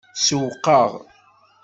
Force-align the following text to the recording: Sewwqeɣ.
Sewwqeɣ. 0.25 0.89